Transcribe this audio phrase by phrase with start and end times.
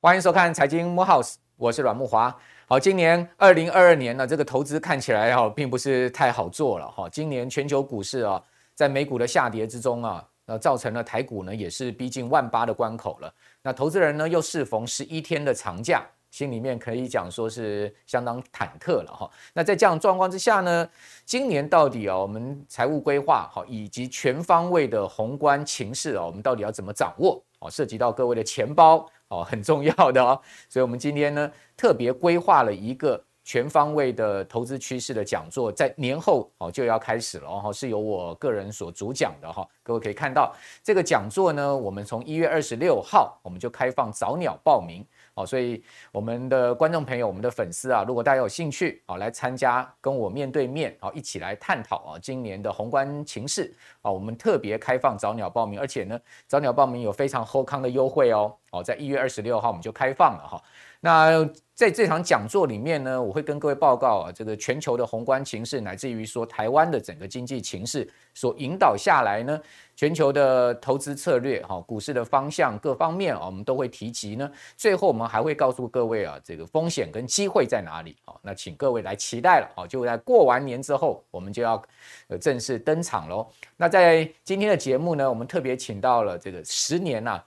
[0.00, 2.34] 欢迎收看财经慕 House，我是阮慕华。
[2.66, 7.08] 好，今年二零二二年呢，这个投资看起来哈，并不是太好做了哈。
[7.10, 8.42] 今年全球股市啊，
[8.74, 13.34] 在美股的下跌之中啊，那造成了台股呢也是逼近万八的关口了。
[13.62, 19.30] 那投资人呢又适逢十一天的长假，心里面可以讲说是相当忐忑了哈。
[19.54, 20.88] 那在这样状况之下呢，
[21.24, 27.42] 今年到底啊，我们财务规划好以及全方位的宏观情势啊，我们到底要怎么掌握？
[27.60, 29.08] 哦，涉及到各位的钱包。
[29.28, 39.68] 哦， 很重要的哦，所以我们今天呢特别规划了一个全方位的投资趋势的讲座，在年后哦就要开始了哦，是由我个人所主讲的哈。
[39.82, 45.04] 各位可以看到这个讲座呢，我们从一月二十六号我们就开放早鸟报名。
[45.38, 58.52] 好，所以我们的观众朋友、我们的粉丝啊，如果大家有兴趣啊，来参加，跟我面对面啊，一起来探讨啊，今年的宏观情势啊，我们特别开放早鸟报名，而且呢，早鸟报名有非常厚康的优惠哦。
[58.72, 60.60] 哦，在一月二十六号我们就开放了哈。
[61.00, 69.58] 那在这场讲座里面呢，我会跟各位报告啊，这个全球的宏观情势，乃至于说台湾的整个经济情势所引导下来呢，
[69.98, 74.48] 全球的投资策略哈，股市的方向各方面啊，我们都会提及呢。
[74.76, 78.32] 最后我们还会告诉各位啊，这个风险跟机会在哪里啊？
[78.40, 79.84] 那请各位来期待了啊！
[79.88, 81.82] 就在过完年之后，我们就要
[82.28, 83.44] 呃正式登场喽。
[83.76, 87.32] 那在今天的节目呢，我们特别请到了这个十年呐。
[87.32, 87.42] 啊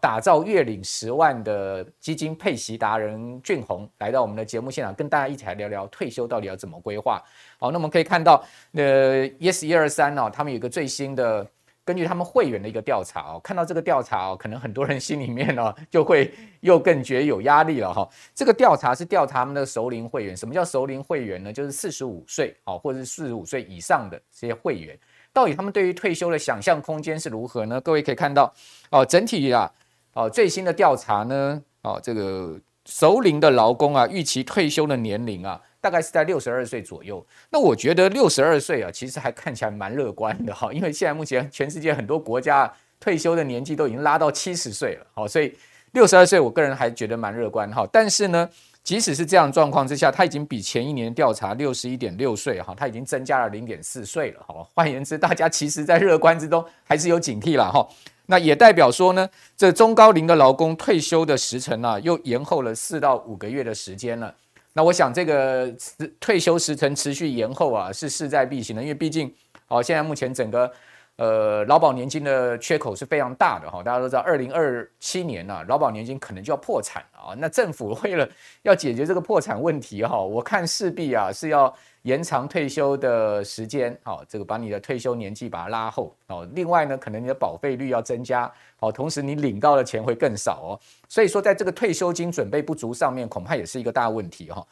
[0.00, 7.22] 打造月领十万的基金配息达人俊宏来到我们的节目现场，跟大家一起来聊聊退休到底要怎么规划。
[7.56, 11.46] 好，那我们可以看到，呃，Yes 一二三哦，他们有一个最新的，
[11.86, 18.06] 根据他们会员的一个调查哦，看到这个调查哦，可能很多人心里面呢就会又更觉有压力了哈。
[18.34, 21.52] 这个调查是调查他们的熟龄会员，什么叫熟龄会员呢？
[21.52, 24.98] 就是四十五岁哦，或者是四十五岁以上的这些会员。
[25.32, 27.80] 到底他们对于退休的想象空间是如何呢？
[27.80, 28.52] 各位可以看到，
[28.90, 29.70] 哦，整体啊，
[30.14, 37.24] 哦，最新的调查呢，哦，这个熟龄的劳工啊，预期退休的年龄啊，大概是在六十二岁左右。
[37.48, 45.54] 那我觉得六十二岁啊，其实还看起来蛮乐观的哈， 因为现在目前全世界很多国家退休的年纪都已经拉到七十岁了，好，所以
[45.92, 47.88] 六十二岁，我个人还觉得蛮乐观哈。
[47.92, 48.50] 但是呢，
[48.82, 54.66] 即使是这样状况之下，他已经比前一年调查六十一点六岁哈，他已经增加了零点四岁了哈。
[54.74, 57.86] 换言之，大家其实在乐观之中还是有警惕了哈。
[58.26, 64.34] 那也代表说呢，这中高龄的劳工退休的时程啊，又延后了四到五个月的时间了。
[64.76, 65.74] 那我想这个
[66.20, 69.34] 退休时程持续延后啊，是势在必行的，因为毕竟
[69.68, 70.70] 哦，现在目前整个。
[71.16, 77.34] 呃，劳保年金的缺口是非常大的哈，大家都知道，二零二七年呢，劳保年金可能就要破产了啊。
[77.38, 78.28] 那政府为了
[78.62, 86.46] 要解决这个破产问题哈，我看势必啊是要延长退休的时间，好，这个把你的退休年纪把它拉后哦。
[86.52, 90.80] 另外呢，可能你的保费率要增加，好，同时你领到的钱会更少哦。
[91.08, 94.62] 所以说，在这个退休金准备不足上面，恐怕也是一个大问题哈。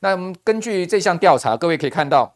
[0.00, 2.34] 那我们根据这项调查，各位可以看到。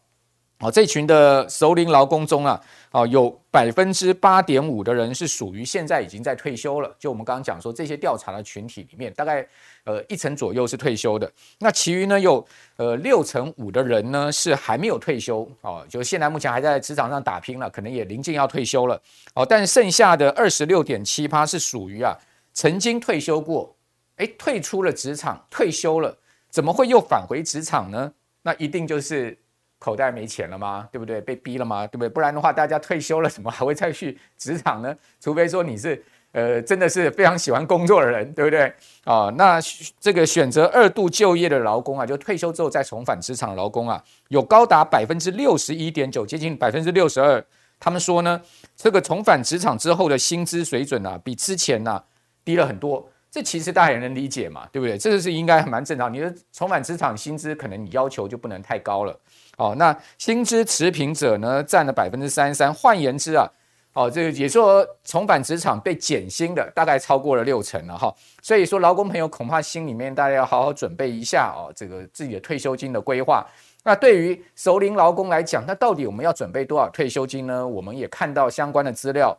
[0.59, 2.59] 哦，这群的熟龄劳工中啊，
[2.91, 6.91] 哦，有百分之八点五的人是属于现在已经在退休了。
[6.99, 9.47] 就我们刚刚讲说，这些调查的群体里面，大概
[9.85, 11.31] 呃一成左右是退休的。
[11.59, 12.43] 那其余呢，有
[12.77, 18.99] 呃六成五的人呢是还没有退休哦，就现在目前还在职场上打拼了，可能也临近要退休了。
[19.35, 22.17] 哦，但剩下的二十六点七趴是属于啊
[22.55, 23.77] 曾经退休过，
[24.17, 26.17] 哎，退出了职场，退休了，
[26.49, 28.11] 怎么会又返回职场呢？
[28.41, 29.37] 那一定就是。
[29.79, 30.89] 口袋没钱了吗？
[30.91, 31.21] 对不对？
[31.21, 31.87] 被逼了吗？
[31.87, 32.09] 对不对？
[32.09, 34.97] 不然的话，大家退休了，怎 么还会再去职场呢？
[35.21, 38.73] 除非说你是呃，真的是非常喜欢工作的人，对不对？
[39.05, 39.59] 啊、那
[39.99, 47.43] 这个选择二度就业的劳工啊，就退休之后再重返职场的劳工啊，有高达百分之六十一点九，接近百分之六十二。
[47.79, 48.41] 他们说呢，
[48.75, 52.03] 这个重返职场之后的薪资水准啊，比之前呢、
[52.45, 53.07] 低了很多。
[53.37, 54.97] 这其实大家也能理解嘛，对不对？
[54.97, 56.11] 这个是应该蛮正常。
[56.11, 59.15] 你的重返职场薪资，可能你要求就不能太高了。
[59.59, 62.73] 哦，那薪资持平者呢，占了百分之三十三。
[62.73, 63.47] 换言之啊，
[63.93, 68.11] 哦，这个也说重返职场被减薪的大概超过了六成了哈。
[68.41, 73.47] 所以说，劳工朋友恐怕心里面大家要好好准备一下哦，这个自己的退休金的规划。
[73.85, 77.69] 那对于熟龄劳工来讲，那到底我们要准备多少退休金呢？
[77.69, 79.37] 我们也看到相关的资料。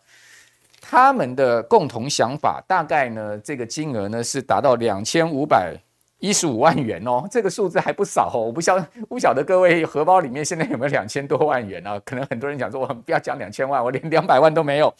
[0.90, 5.76] 他们的共同想法大概呢，这个金额呢是达到两千五百
[6.20, 8.40] 一十五万元哦，这个数字还不少哦。
[8.48, 8.80] 我不晓
[9.10, 12.00] 不晓得各位荷包里面现在有没有两千多万元啊？
[12.06, 14.94] 可能很多人讲说，我不要讲两千万，我连两百万都没有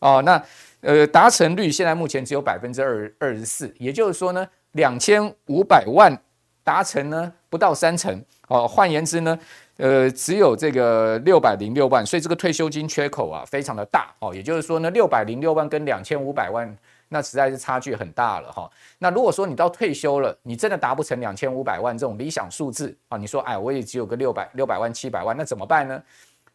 [0.00, 0.20] 哦。
[0.26, 0.42] 那
[0.82, 6.14] 呃，达成率现在目前只有百分之二二十四，也就是说呢，两千五百万
[6.62, 8.68] 达成呢，不到三成哦。
[8.68, 9.38] 换言之呢，
[9.80, 14.34] 呃，只有这个六百零六万，所以这个退休金缺口啊非常的大哦。
[14.34, 16.76] 也就是说呢，六百零六万跟两千五百万，
[17.08, 26.00] 那实在是差距很大了哈、那如果说你到退休了，你真的达不成两千五百万这种理想数字啊，你说哎，我也只有个六百六百万七百万，那怎么办呢？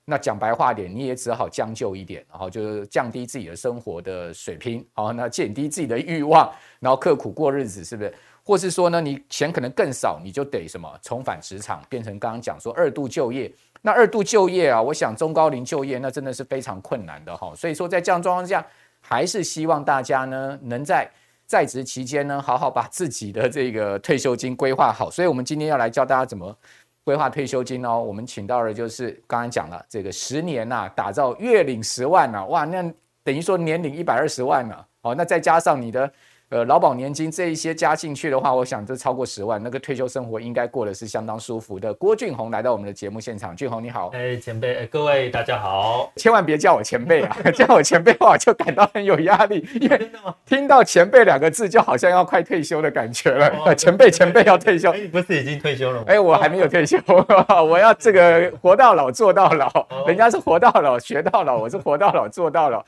[0.08, 6.50] 那讲白话点，你也只好将就一点，然后就是降低自己的生活的水平，好，那减低自己的欲望，
[6.80, 8.14] 然后刻苦过日子，是不是？
[8.46, 13.52] 或是说呢，你钱可能更少，你就得什么重返职场，变成刚刚讲说二度就业。
[13.82, 17.52] 那二度就业啊，我想中高龄就业那真的是非常困难的哈。
[17.56, 18.64] 所以说在这样状况下，
[19.02, 21.10] 还是希望大家呢能在
[21.48, 25.10] 在职期间呢，好好把自己的这个退休金规划好。
[25.10, 26.56] 所以我们今天要来教大家怎么。
[27.04, 32.82] 规划退休金哦，我们请到的就是刚才讲了这个十年呐、打造月领十万呐、哇，那
[33.24, 36.12] 等于说年领一百二十万呢、啊，哦，那再加上你的。
[36.50, 41.92] 呃，劳保年金这一些加进去的话，我想这超过十万，那个退休生活应该过得是相当舒服的。
[41.96, 50.12] 郭俊宏来到我们的节目现场，俊宏你好，哎，前辈，哎，各位大家好，千万别叫我前辈啊， 叫我前辈的话就感到很有压力，因为
[50.46, 53.52] 听到前辈两个字就好像要快退休的感觉了。
[53.66, 56.06] 哦、前辈，前辈要退休，你不是已经退休了吗？
[56.08, 56.96] 哎，我还没有退休，
[57.68, 59.68] 我要这个活到老做到老，
[60.06, 62.86] 人家是活到老学到老，我是活到老做到老。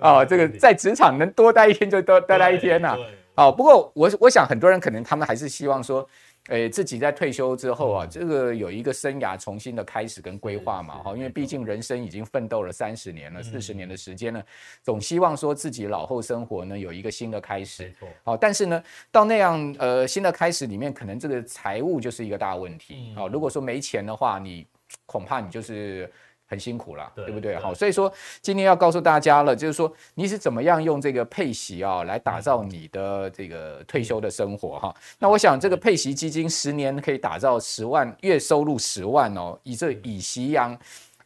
[0.00, 2.96] 哦，这个在职场能多待一天就多待待一天呐、啊。
[3.36, 6.06] 哦，不过我我想很多人可能他们还是希望说，
[6.48, 14.44] 诶，自己在退休之后啊，这个有一个生涯重新的开始跟规划嘛，哈，因为毕竟人生已经奋斗了三十年了、四十年的时间了，
[14.82, 17.90] 总希望说自己老后生活呢有一个新的开始。
[18.24, 23.14] 好，但是呢，到那样呃新的开始里面，可能这个财务就是一个大问题。
[23.14, 24.66] 好，如果说没钱的话，你
[25.06, 26.10] 恐怕你就是。
[26.50, 27.56] 很辛苦啦，对，对不对？
[27.56, 28.12] 好，所以说
[28.42, 34.92] 今天要告诉大家了，就是说你是怎么样用这个配息啊来打造你的这个退休的生活哈。
[35.20, 40.76] 那我想这个配息基金十年可以打造十万月收入十万哦，以这以息养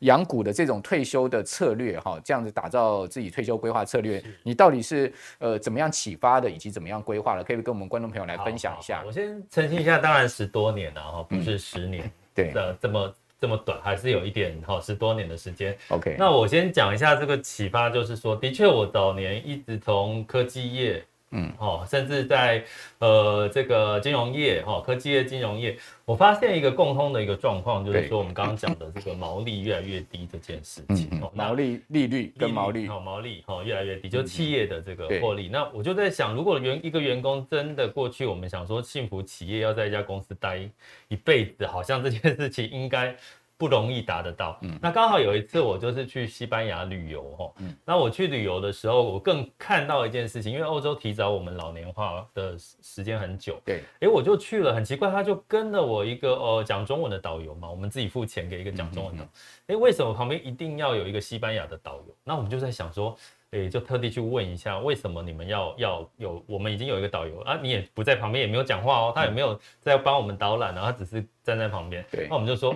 [0.01, 7.43] 养股的这种退休的策略哈，这样子打造自己退休规划策略，你到底是呃怎么样启发的，以及怎么样规划的？
[7.43, 9.03] 可以跟我们观众朋友来分享一下。
[9.07, 13.11] 我先澄清一下，当然十多年了哈，不是十年，对的这么。
[13.45, 15.77] 这么短还是有一点哈，十多年的时间。
[15.89, 22.65] OK，那我先讲一下这个启发，就是说，的确我早年一直从科技业，嗯，哦，甚至在
[23.01, 31.21] 呃这个金融业，哈，科技业、金融业，我发现一个共通的一个状况，就是说我们刚刚讲的这个毛利越来越低这件事情。
[31.21, 35.49] 哦，毛利利率跟毛利，好，毛利哈越来越低，就企业的这个获利。
[35.53, 40.61] 那我就在想，如果员一个员工真的过去，我们想说幸福企业要在一家公司待
[41.09, 43.15] 一辈子，好像这件事情应该。
[43.57, 44.59] 不容易达得到。
[44.63, 47.53] 嗯，那刚好有一次我就是去西班牙旅游哈。
[47.59, 53.61] 嗯，那我去旅游的时候，我更看到一件事情，因为欧洲提早我们老年化的时间很久。
[53.65, 59.29] 对，哎，我就去了，很奇怪，他就跟了我一个呃讲中文的导游嘛，我们自己付钱给一个讲中文的。
[59.69, 62.17] 哎，为什么旁边一定要有一个西班牙的导游？
[62.25, 63.17] 那我们就在想说。
[63.55, 66.45] 诶，就特地去问一下，为什么你们要要有？
[66.47, 72.05] 我们已经有一个导游啊，你也不在旁边，也没有讲话哦，他也没有在帮我们导览，然后他只是站在旁边。
[72.11, 72.75] 对，那我们就说，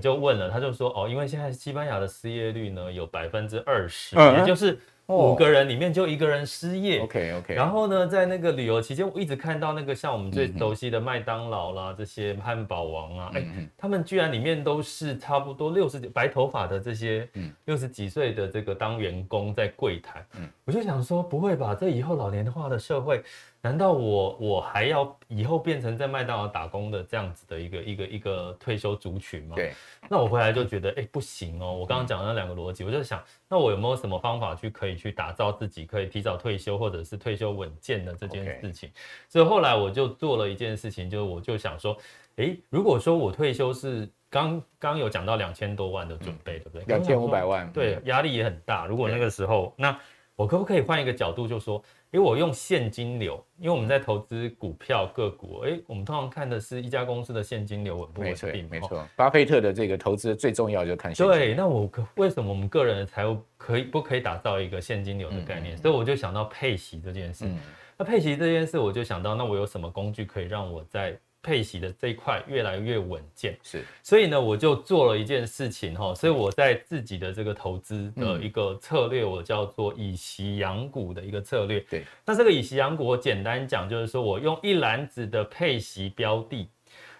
[0.00, 4.78] 就问了，他就说，哦，因为现在西班牙的失业率呢有百分之二十，也就是。
[5.10, 7.00] 五个人里面就一个人失业。
[7.00, 7.54] OK OK。
[7.54, 13.44] 然后呢，在那个旅游期间，我一直看到那个像我们最熟悉的麦当劳啦，这些汉堡王啊，哎，
[13.76, 17.28] 他们居然里面都是差不多六十几白头发的这些，
[17.64, 20.24] 六十几岁的这个当员工在柜台。
[20.64, 21.74] 我就想说，不会吧？
[21.74, 23.22] 这以后老年化的社会。
[23.62, 29.54] 难道我我还要以后变成在麦当劳打工的这样子的一个一个一个退休族群吗？
[29.54, 29.74] 对，
[30.08, 31.70] 那我回来就觉得，哎，不行哦。
[31.70, 38.90] 我刚刚讲的那两个逻辑，我就想，那我有没有什么方法去可以去打造自己可以提早退休或者是退休稳健的这件事情？
[39.28, 41.94] 所以后来我就做了一件事情，就是我就想说，
[42.36, 46.84] 哎，如果说我退休是刚刚有讲到两千多万的准备，对不对？
[46.86, 48.86] 两千五百万，对，压力也很大。
[48.86, 49.94] 如果那个时候，那
[50.34, 51.82] 我可不可以换一个角度，就说？
[52.12, 58.68] 因为我用现金流，因为我们在投资股票个股，哎，我们通常看的是一家公司的现金流稳不稳定。
[58.68, 61.46] 没错，巴菲特的这个投资最重要就是看现金流。
[61.46, 65.76] 对，那我可为什么我们个人的财务可以不可以打造一个现金流的概念？
[65.78, 67.44] 所以我就想到配息这件事。
[67.46, 67.56] 嗯、
[67.96, 81.80] 那配息这件事，我就想到，那我有什么工具可以让我在配息的这一块越来越稳健，是，所以呢，我就做了一件事情哈，所以我在自己的这个投资的一个策略，我叫做以息养股的一个策略。
[81.88, 86.68] 对，那这个以息养股，我简单讲就是说我用一篮子的配息标的，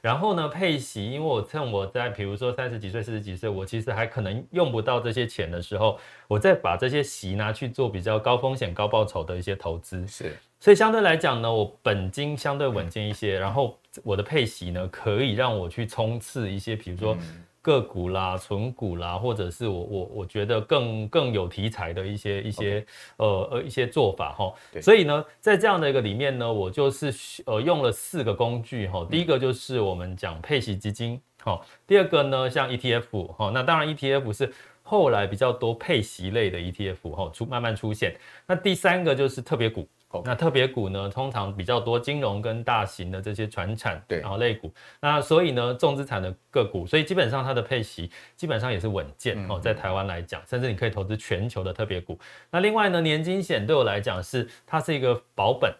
[0.02, 5.98] 然后呢，配息，因为我趁我在比如说三十几岁、四十几岁，我其实还可能用不到这些钱的时候，
[6.28, 10.06] 我再把这些息拿去做比较高风险高报酬的一些投资。
[10.06, 17.16] 是，所以相对来讲呢，我本金相对稳健一些，然后我的配息呢，可以让我去冲刺一些，比如说。
[17.62, 22.82] 个股啦、存股啦，或者是我我我觉得更更有题材的一些一些.
[23.18, 24.50] 呃呃一些做法哈。
[24.80, 27.12] 所以呢，在这样的一个里面呢，我就是
[27.44, 29.06] 呃用了四个工具哈。
[29.10, 34.50] 第一个就是我们讲配息基金哈，第二个呢像 ETF 哈，那当然 ETF 是
[34.82, 38.16] 后来比较多配息类的 ETF 哈出慢慢出现。
[38.46, 39.86] 那第三个就是特别股。
[40.24, 44.72] 那特别股呢，通常比较多金融跟大型的这些船产，对，然后类股。
[45.00, 49.60] 那所以呢，重资产的个股，所以基本上它的配息基本上也是稳健哦。
[49.60, 52.18] 在台湾来讲，甚至你可以投资全球的特别股。
[52.50, 55.72] 那另外呢，年金险对我来讲是它是一个保本。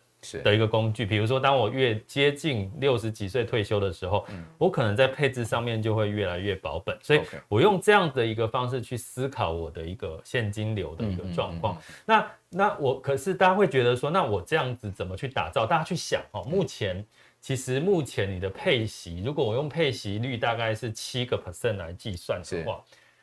[0.42, 11.76] 的一个工具，比如说，当我越接近六十几岁退休的时候，嗯、我可能在配置上面就会越来越保本，所以我用这样的一个方式去思考我的一个现金流的一个状况。
[12.04, 15.66] 那那我可是大家会觉得说，那我这样子怎么去打造？
[15.66, 17.04] 大家去想哦，目前
[17.40, 22.82] 其实目前你的配息，如果我用配息率大概是七个 percent 来计算的话。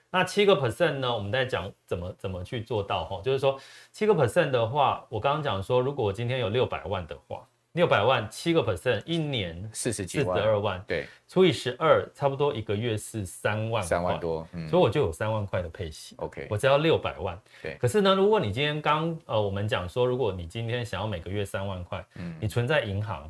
[0.09, 1.13] 那七个 percent 呢？
[1.13, 3.59] 我们在讲怎么怎么去做到哈，就是说
[3.91, 16.15] 七个 percent 的话，我刚刚讲说，如果我今天有六百万的话，六百万七个 percent 一年四十几万，四十二万，对，除以十二，差不多一个月是三万，三万多，嗯，所以我就有三万块的配息。
[16.19, 17.75] OK，我只要六百万，对。
[17.75, 23.29] 可是呢，如果你今天刚呃，我们讲说，如果你今天想要每个月三万块，嗯，你存在银行。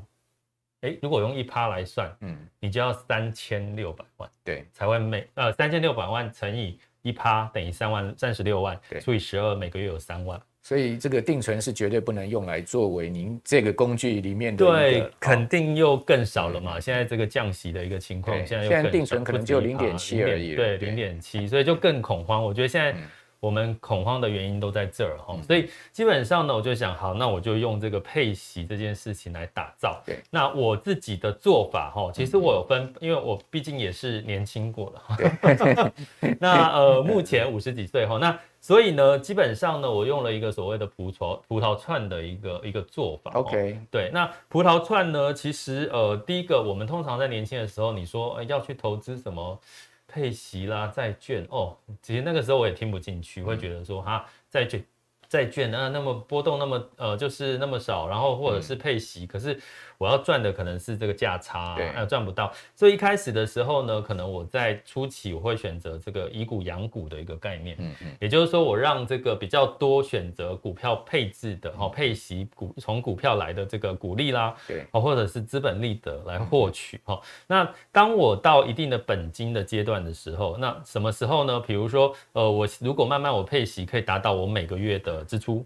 [0.82, 10.40] 哎，如果用一趴来算，嗯，你就要三千六百万，对，才会每呃三千六百万乘以一趴等于三万三十六万，对，除以十二，每个月有三万。
[10.62, 14.66] 所以这个定存是绝对不能用来作为您这个工具里面的。
[14.66, 16.80] 对，肯定又更少了嘛。
[16.80, 22.44] 现在这个降息的一个情况，现在现在定存可能就零点七而已，对，零点七，所以就更恐慌。
[22.44, 22.96] 我觉得现在。
[23.40, 30.02] 我们恐慌的原因都在这儿哈，所以基本上呢，我就想，好，那我就用这个配息这件事情来打造。
[30.06, 35.18] 对，那我自己的做法哈，其实我有分，因为我毕竟也是年轻过了。
[35.18, 43.32] 对，那呃，目前五十几岁哈，那所以呢，基本上呢，我用了一个所谓的葡萄葡萄串的一个一个做法。
[43.36, 49.60] OK，对，那葡萄串呢，其实呃，第一个，我们通常在年轻的时候，你说要去投资什么？
[50.08, 54.84] 配息啦，债券哦，其实那个时候我也听不进去，会觉得说哈，债券。
[55.30, 59.60] 债券啊，那么波动那么呃，就是那么少，然后或者是配息，嗯、可是
[59.98, 62.52] 我要赚的可能是这个价差，啊，对赚不到。
[62.76, 77.22] 所以一开始的时候呢，可能我在初期我会选择这个以股养股的一个概念，嗯嗯，也就是说我让这个比较多选择股票配置的，哦，配息股从股票来的这个股利啦，对，哦，或者是资本利得来获取，哈、嗯。
[77.48, 81.60] 那当我到一定的本金的阶段的时候，那什么时候呢？
[81.60, 85.66] 比如说，呃，我如果慢慢我配息可以达到我每个月的支出，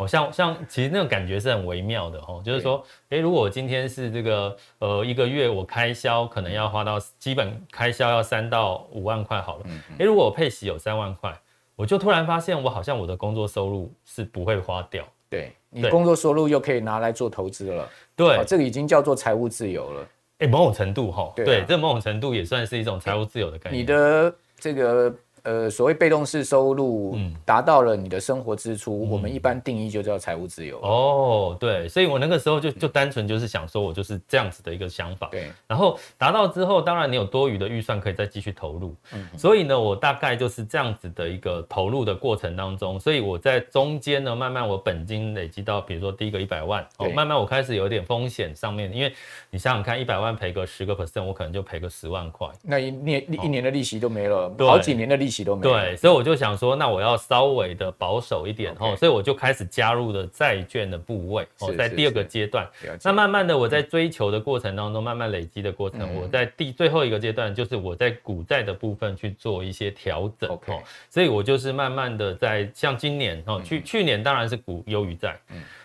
[0.00, 9.66] 哦，像像其实那种感觉是很微妙的哦，就是说，哎，如果我今天是这个呃一个月我开销可能要花到基本开销要三到五万块好了，
[9.98, 11.38] 哎，如果我配息有三万块，
[11.76, 25.14] 我就突然发现我好像我的工作收入是不会花掉，对，你工作收入又可以拿来做投资了，对，这个已经叫做财务自由了，哎，某种程度哈，对，这某种程度也算是一种财务自由的概念，你的这个。
[25.42, 30.78] 呃，所谓被动式收入，达到了你的生活支出，嗯、我们一般定义就叫财务自由。
[30.80, 35.28] 哦，对，所以我那个时候就就单纯就是想说，我就是这样子的一个想法。
[35.30, 38.94] 对，然后达到之后，当然你有多余的预算可以再继续投入。
[39.12, 49.12] 嗯，所以呢，我大概就是这样子的一个投入的过程当中，所以我在中间呢，慢慢我本金累积到，比如说第一个一百万，哦，慢慢我开始有点风险上面，因为
[49.50, 55.44] 你想想看，一百万赔个十个 percent，我可能就赔个十万块，那一年一年的利息都没了，好几年的利息。
[55.62, 62.68] 对，所以我就想说，那我要稍微的保守一点哦，所以我就开始加入了债券的部位哦，在第二个阶段。
[63.02, 75.38] 那慢慢的我在追求的过程当中，慢慢累积的过程，我在第最后一个阶段，就是我在股债的部分去做一些调整哦，所以我就是慢慢的在像今年哦，去去年当然是股优于债，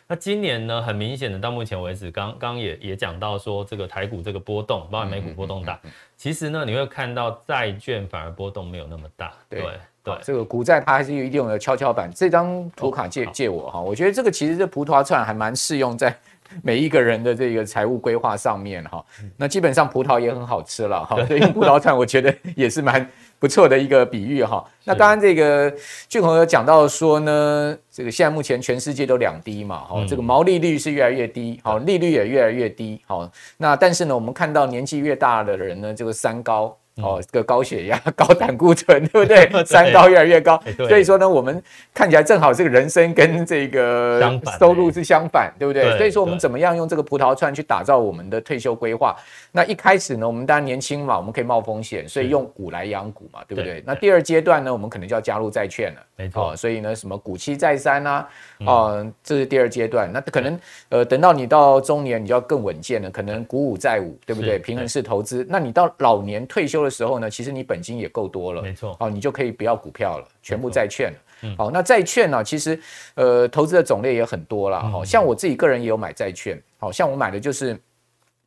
[0.08, 5.80] 那今年呢，很明显的到目前为止，刚刚也也讲到说这个台股这个波动，包括美股波动大。
[6.16, 9.34] 其实呢，你会看到债券反而波动没有那么大。
[9.50, 9.72] 对对，
[10.04, 12.12] 对这个股债它还是有一定的跷跷板。
[12.14, 16.16] 这张图卡借、哦、借我哈，我觉得这个其实这葡萄串还蛮适用在
[16.62, 19.04] 每一个人的这个财务规划上面哈。
[19.36, 23.10] 那基本上葡萄也很好吃了哈，所以用葡萄串我觉得也是蛮
[23.40, 24.64] 不错的一个比喻哈。
[24.84, 25.74] 那当然这个
[26.08, 36.78] 俊宏有讲到说呢，这个现在目前全世界都两低嘛，哈、嗯，这个毛利率是越来越低，好，利率也越来越低，好，那但是呢，我们看到年纪越大的人呢，这个三高。
[37.02, 39.66] 哦，这个高血压、 高胆固醇， 对不对？
[39.66, 41.62] 三高越来越高，所以说呢，我们
[41.94, 45.98] 看起来正好这个人生跟这个收入是相反，对不对？
[45.98, 49.14] 所以说我们怎么样用这个葡萄串去打造我们的退休规划？
[49.52, 53.84] 那一开始呢，我们当然年轻嘛，我们可以冒风险，所以用股来养股嘛，对不对？
[53.86, 56.56] 那第二阶段呢，我们可能就要加入债券了，没错。
[56.56, 58.26] 所以呢，什么股期再三啊，
[58.66, 60.10] 哦，这是第二阶段。
[60.14, 64.58] 那可能呃，等到你到中年，你就要更稳健了，可能股五债五，对不对？
[64.60, 65.46] 平衡式投资。
[65.50, 71.18] 那你到老年退休的时候呢，其实你本金也够多了，没错，哦，你就可以不要股票了，全部债券了。
[71.42, 72.80] 嗯，好，那债券呢，其实
[73.16, 74.80] 呃，投资的种类也很多了。
[74.90, 77.78] 好，像我自己个人也有买债券，好像我买的就是。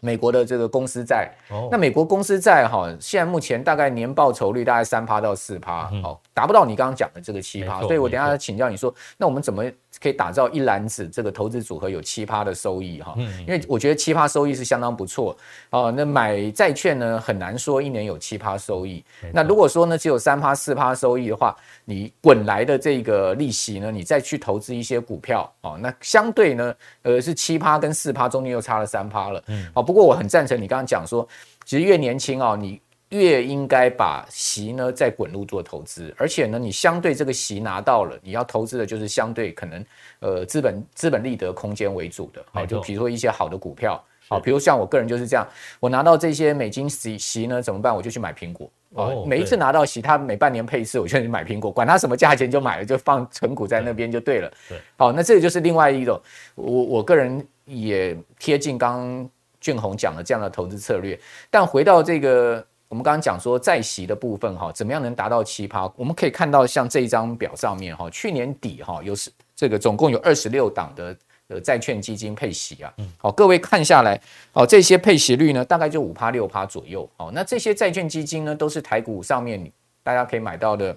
[0.00, 1.28] 美国的这个公司债，
[1.72, 9.64] 那美国公司债哈，现在目前大概年报酬率大概三趴到四趴，好，达不到你刚刚讲的这个七趴，所以我等下请教你说，那我们怎么
[10.00, 13.14] 可以打造一篮子这个投资组合有七趴的收益哈？
[13.40, 15.36] 因为我觉得七趴收益是相当不错
[15.70, 15.92] 哦。
[15.96, 19.02] 那买债券呢，很难说一年有七趴收益。
[19.32, 31.26] 那如果说呢，只有三趴四趴收益的话，你滚来的这个利息呢，你再去投资一些股票哦，那相对呢，呃，是七趴跟四趴中间又差了三趴了，嗯，不过我很赞成你刚刚讲说，
[31.64, 39.84] 其实越年轻哦，你越应该把息呢再滚入做投资，而且呢，你相对这个息拿到了，你要投资的就是相对可能
[40.20, 45.46] 呃资本资本利得空间为主的，好，就比如说一些好的股票，好，比如像我个人就是这样，
[45.80, 47.94] 我拿到这些美金息息呢怎么办？
[47.94, 56.20] 我就去买苹果，哦，每一次拿到息，它每半年配一次，我就去买苹果，管它什么价钱就买了，就放存股在那边就对了，对，好，那这个就是另外一种，
[56.56, 59.28] 我我个人也贴近刚。
[59.60, 61.18] 俊宏讲的这样的投资策略，
[61.50, 65.90] 但回到这个我们刚刚讲说债席的部分哈，怎么样能达到七趴？
[65.94, 71.16] 我们可以看到像这一张表上面哈，去年底哈有十这个总共有二十六档的
[71.48, 74.20] 呃债券基金配息啊，好，各位看下来，
[74.52, 79.70] 哦，这些配息率呢大概就五趴六趴左右，哦，那这些债券基金呢都是台股上面
[80.02, 80.96] 大家可以买到的。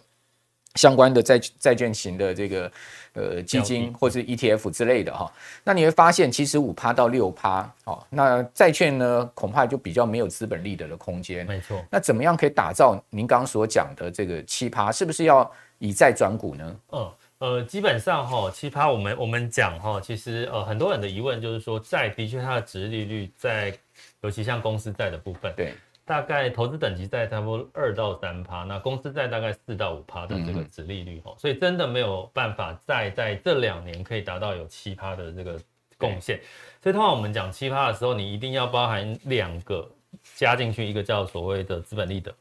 [0.75, 2.71] 相关的债债券型的这个
[3.13, 5.31] 呃基金或是 ETF 之类的哈，
[5.63, 11.45] 那你会发现其实五趴到六趴哦，那债券呢恐怕就比较没有资本利得的空间。
[11.45, 11.83] 没错。
[11.89, 14.91] 那怎么样可以打造您刚刚所讲的这个七趴？
[14.91, 16.75] 是不是要以债转股呢？
[16.91, 23.75] 嗯呃，基本上哈七趴我们我们讲哈，其实呃很多人的疑问就是说债的确它的值利率在
[24.21, 25.73] 尤其像公司债的部分对。
[26.11, 35.57] 大概投资等级在差不多二到三趴，那公司在大概四到五趴的这个值利率哦，所以真的没有办法再在这两年可以达到有七趴的这个
[35.97, 36.37] 贡献。
[36.83, 39.89] 所以通常我们讲七趴的时候，你一定要包含两个
[40.35, 42.35] 加进去，一个叫所谓的资本利得，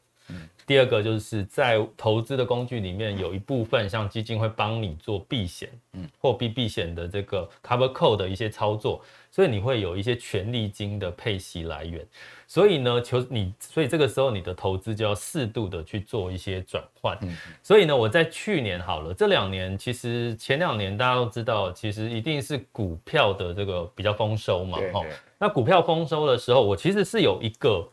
[0.65, 12.05] 第二个就是在投资的工具里面有一部分像基金会帮你做避险，嗯，货币避险的这个 cover call 的一些操作，所以你会有一些权利金的配息来源。
[12.47, 17.17] 所以呢，求你，所以这个时候你的投资就要适度的去做一些转换。
[17.21, 24.77] 嗯，所以呢，我在去年好了，这两年其实前两年大家都知道，其实一定是股票的这个比较丰收嘛。
[24.93, 25.01] 哈，
[25.37, 27.87] 那股票丰收的时候，我其实是有一个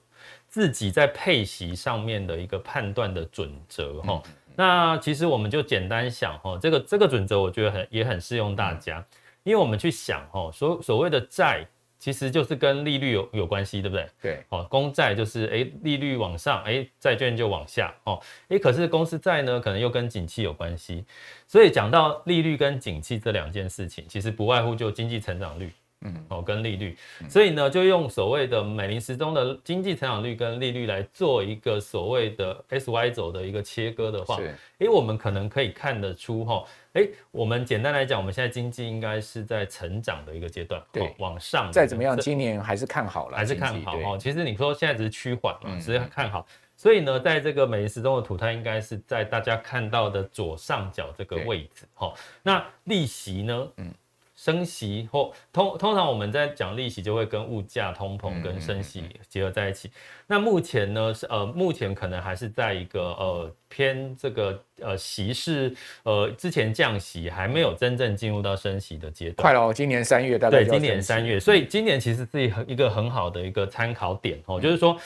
[0.59, 4.03] 自己在配息上面的一个判断的准则。
[4.03, 4.21] 哈，
[4.57, 9.07] 那其实我们就简单想哈，这个这个准则我觉得很也很适用大家，
[9.45, 11.65] 因为我们去想哈，所所谓的债。
[12.01, 14.09] 其实就是跟利率有有关系，对不对？
[14.23, 21.05] 对，哦，公债就是哎，利率往上，哎，债券就往下，哦，哎，可是公司债呢，可能又跟景气有关系，
[21.49, 25.73] 所以讲到利率跟景气这两件事情，其实不外乎就经济成长率。
[26.03, 26.97] 嗯，哦，跟利率，
[27.29, 34.39] 所以呢，就用所谓的美林时钟的经济成长率跟利率来做一个所谓的 S Y 轴的一个切割的话，
[34.79, 41.69] 哎我们可能可以看得出哈，哎、欸，我们简单来讲，我们现在经济应该是在成长的一个阶段，对，往上。
[41.73, 44.17] 再怎么样，今年还是看好了，还是看好哈。
[44.17, 46.47] 其实你说现在只是趋缓嘛，只是看好。
[46.77, 52.13] 所以呢，在这个美林时钟的图，它应该是在大家看到的左上角这个位置哈。
[52.15, 53.69] 对那利息呢？
[53.79, 53.93] 嗯。
[54.39, 59.91] 升息或通通常我们在讲利息，就会跟物价、通膨跟升息结合在一起。
[60.31, 69.37] 那目前呢是呃，目前可能还是在一个呃偏这个呃息是呃之前降息，还没有真正进入到升息的阶段。
[69.37, 74.97] 快了哦，今年三月大概对，今年三月，所以今年其实是一个很好的一个参考点哦，就是说。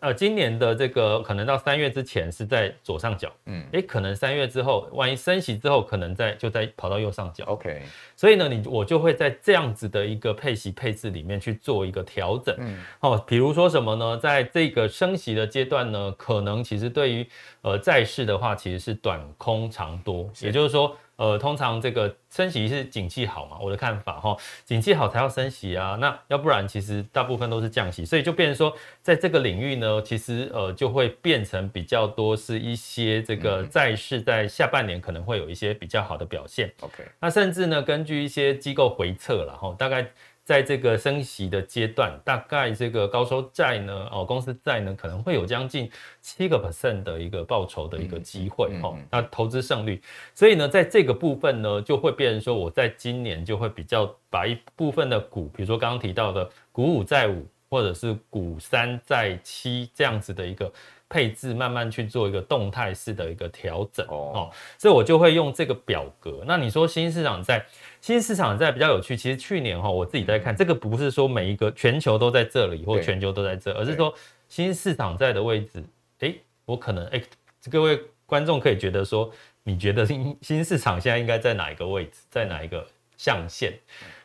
[0.00, 7.80] 呃，今年的这个可能到三月之前是在左上角，嗯，诶，可能三月之后，万一升息之后，可能在就在跑到右上角，OK。
[8.14, 14.18] 所以呢，你我就会在这样子的一个配息配置里面去做一个调整，嗯，哦，比如说什么呢？
[14.18, 17.26] 在这这个升息的阶段呢，可能其实对于
[17.62, 20.94] 呃债市的话，其实是短空长多，也就是说。
[21.20, 23.58] 呃，通常这个升息是景气好嘛？
[23.60, 25.94] 我的看法哈，景气好才要升息啊。
[26.00, 36.72] 那要不然其实大部分都是降息，所以就变成说，在这个领域呢，其实呃就会变成比较多是一些这个债市在下半年可能会有一些比较好的表现。
[36.80, 40.10] OK，那甚至呢，根据一些机构回测了哈，大概。
[40.44, 45.88] 在这个升息的阶段，大概这个高收债呢，哦，公司债呢可能会有将近
[46.20, 50.00] 七个 percent 的一个报酬的一个机会，哈、嗯，那投资胜率，
[50.34, 60.72] 所以呢，在这个部分呢，就会变成说，我在今年就会比较把一部分的股，比如说刚刚提到的股五债五，或者是股三债七这样子的一个。
[61.12, 64.48] 配置慢慢去做一个动态式的一个调整哦，
[64.78, 66.44] 所以我就会用这个表格。
[66.46, 67.66] 那你说新兴市场债，
[68.00, 69.16] 新市场在比较有趣。
[69.16, 74.14] 其实去年哈，我自己在看这个，不是说每一个全球都在这里或全球都在这，而是说
[74.48, 75.84] 新市场在的位置。
[76.20, 76.34] 哎，
[76.64, 77.22] 我可能哎，
[77.70, 79.30] 各位观众可以觉得说，
[79.62, 82.86] 你觉得新新市场现在应该在哪一个位置，在哪一个
[83.16, 83.72] 象限？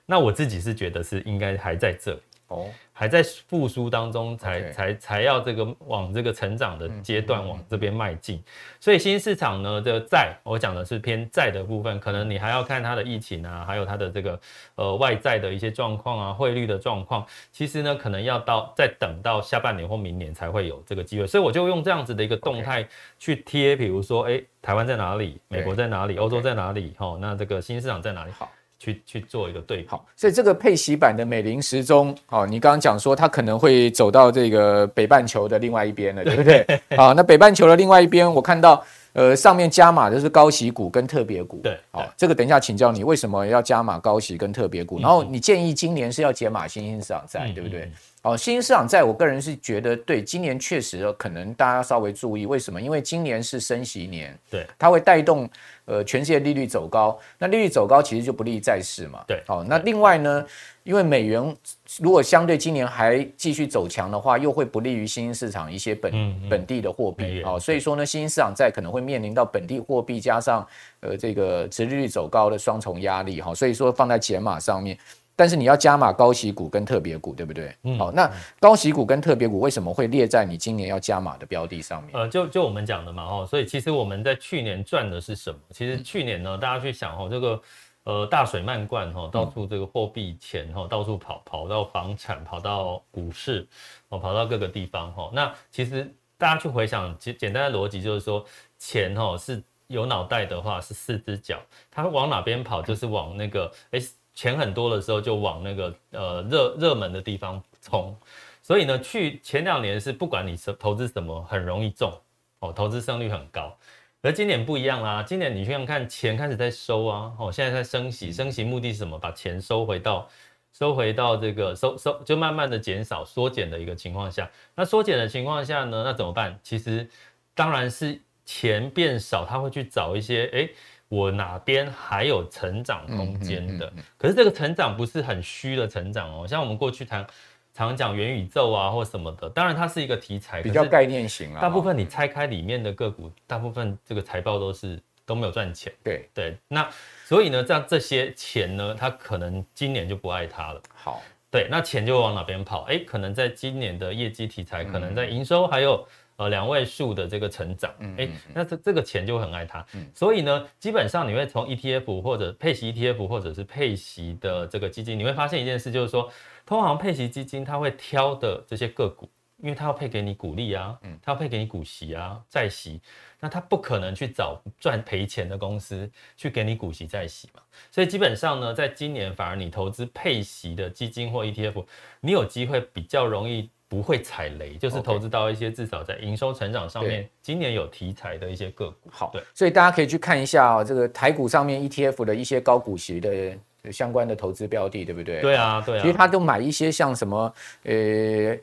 [0.05, 2.19] 那我自己是觉得是应该还在这里。
[2.47, 8.41] 哦，还在复苏当中才，才才才要这个往这个成长的阶段往这边迈进。
[8.79, 14.39] 所以新市场呢的债，我讲的是偏债的部分，可能你还要看它的疫情啊，还有它的这个
[14.75, 17.25] 呃外债的一些状况啊，汇率的状况。
[17.51, 21.27] 其实呢，可能要到再等到下半年或明年才会有这个机会。
[21.27, 22.87] 所以我就用这样子的一个动态
[23.19, 25.37] 去贴，比如说，哎，台湾在哪里？
[25.49, 26.15] 美国在哪里？
[26.17, 26.93] 欧洲在哪里？
[26.97, 28.31] 齁，那这个新市场在哪里？
[28.31, 28.49] 好。
[28.85, 36.65] 去去做一个对抗，所以这个配息版的美林时钟，哦，你刚刚讲说它可能会走到这个北半球的另外一边了，对不对？
[36.95, 47.91] 好，那北半球的另外一边，我看到呃上面加码的是高息股跟特别股，对，好，这个等一下请教你为什么要加码高息跟特别股，然后你建议今年是要解码新兴市场债，对不对？
[48.25, 52.81] 哦，新兴市场在，我个人是觉得对，今年确实可能大家稍微注意，为什么？
[52.81, 55.47] 因为今年是升息年，对，它会带动
[55.85, 60.43] 呃全世界利率走高，那利率走高其实就不利于债市嘛，对，好，那另外呢，
[60.81, 61.55] 因为美元
[61.99, 70.67] 如果相对今年还继续走强的话，又会不利于新兴市场一些本嗯嗯本地的货币，哦，所以说呢，新兴市场债可能会面临到本地货币加上
[71.01, 74.97] 呃这个殖利率走高的双重压力，哈，所以说放在减码上面。
[75.35, 77.75] 但是你要加码高息股跟特别股，对不对？
[77.83, 82.11] 嗯，好，那高息股跟特别股为什么会列在你今年要加码的标的上面？
[82.13, 85.59] 呃，就就我们讲的嘛，哦，所以其实我们在去年赚的是什么？
[85.71, 87.61] 其实去年呢，大家去想哦，这个
[88.05, 93.67] 呃大水漫灌哈，到处这个货币钱哈，到处跑，跑到房产，跑到股市，
[94.07, 95.29] 哦，跑到各个地方哈。
[95.33, 98.45] 那其实大家去回想，简简单的逻辑就是说，
[98.77, 101.59] 钱哈是有脑袋的话是四只脚，
[101.91, 103.99] 它往哪边跑就是往那个哎。
[104.35, 108.13] 钱很多的时候就往那个呃热热门的地方冲，
[108.61, 112.11] 所以呢，去前两年是不管你是投资什么很容易中
[112.59, 113.73] 哦，投资胜率很高。
[114.21, 119.17] 而今年不一样啦，今年你去看看钱开始在收啊，哦，现在在升息，升息目的是什么？
[119.17, 120.27] 把钱收回到
[120.73, 126.59] 收回到这个收收就慢慢的减少缩减的一个情况下，那缩减的情况下呢，那怎么办？
[126.61, 127.09] 其实
[127.53, 130.57] 当然是钱变少，他会去找一些哎。
[130.59, 130.75] 诶
[131.15, 133.89] 我哪边还有成长空间的？
[134.17, 137.25] 可是这个成长不是很虚的成长哦，像我们过去谈
[137.73, 141.61] 常讲元宇宙啊或什么的，当然它是一个题材，比较概念型啊。
[141.61, 145.89] 大部分你拆开里面的个股，大部分这个财报都是都没有赚钱。
[146.03, 146.85] 对对，那
[147.23, 150.81] 所以呢，这样这些钱呢，它可能今年就不爱它了。
[150.93, 152.81] 好，对，那钱就往哪边跑？
[152.89, 156.05] 哎，可能在今年的业绩题材，可能在营收还有。
[156.37, 166.29] 呃，两位数的这个成长，哎、欸，那这这个钱就很爱它，所以呢，基本上你会从 ETF 或者配息 ETF 或者是配息的这个基金，你会发现一件事，就是说，
[166.65, 169.29] 通常配息基金它会挑的这些个股，
[169.61, 172.99] 因为它要配给你股利啊，它要配给你股息啊、债息，
[173.39, 181.85] 那它不可能去找赚赔钱的公司去给你股息债息嘛，所以基本上呢，在今年反而你投资配息的基金或 ETF，
[182.19, 183.69] 你有机会比较容易。
[183.95, 189.09] 不会踩雷，就是投资到一些至少在营收成长上面，今年有题材的一些个股。
[189.09, 193.57] 好，对，所以大家可以去看一下哦，这个台股上面 ETF 的一些高股息的
[193.89, 195.39] 相关的投资标的，对不对？
[195.39, 196.01] 对啊，对啊。
[196.01, 197.53] 其实他都买一些像什么，
[197.83, 198.57] 呃。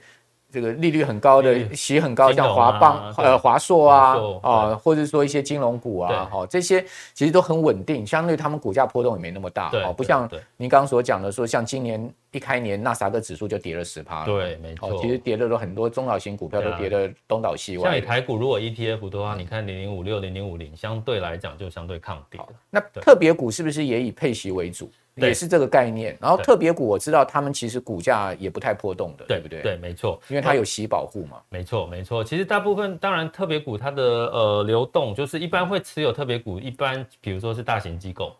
[0.52, 6.84] 这个利率很高的，息很高，像华邦、呃华硕啊，啊，或者说一些金融股啊，好，这些
[7.14, 17.84] 其实都很稳定，相对他们股价波动也没那么大，哦，不像您刚刚所讲的说，像今年一开年纳斯达克指数就跌了十趴，对，没错，其实跌的都很多中小型股票都跌的东倒西歪。
[17.84, 22.38] 像你台股如果 ETF 的话，你看零零五六、零零五零，相对来讲就相对抗跌。
[22.68, 24.90] 那特别股是不是也以配息为主？
[25.14, 26.16] 也是这个概念。
[26.20, 29.62] 然后特别股我知道他们其实股价也不太波动的，对，不对？
[29.62, 31.40] 对，没错，因为它有息保护嘛。
[31.48, 32.22] 没错，没错。
[32.22, 38.34] 其实大部分当然特别股它的呃流动就是一般会持有特别股，一般比如说是大型机构。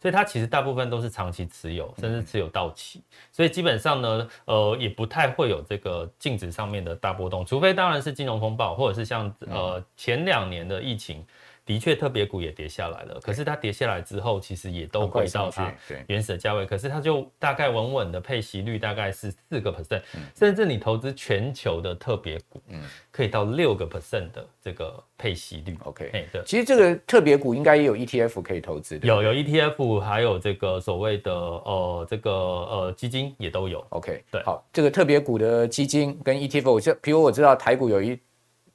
[0.00, 3.02] 所以它其实大部分都是长期持有，甚至持有到期，
[3.32, 11.26] 所以基本上呢，呃，也不太会有这个净值上面的大波动，除非当然是金融风暴，或者是像呃前两年的疫情。
[11.68, 13.20] 的确，特别股也跌下来了。
[13.22, 15.70] 可是它跌下来之后，其实也都回到它
[16.06, 16.64] 原始的价位。
[16.64, 20.00] 可是它就大概稳稳的配息率大概是四个 percent，
[20.34, 25.76] 甚至你投资全球的特别股，嗯，可以到六个 percent 的这个配息率。
[25.84, 26.42] OK，对。
[26.46, 29.06] 其实这个特别股应该也有 ETF 可以投资的。
[29.06, 33.86] 有有 ETF，还有这个所谓的呃这个呃基金也都有。
[33.90, 34.42] OK，对。
[34.42, 38.18] 好，这个特别股的基金跟 ETF，我就比如我知道台股有一。